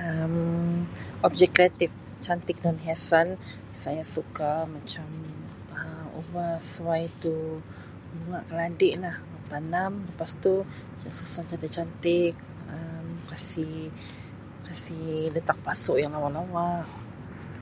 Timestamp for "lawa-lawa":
16.16-16.68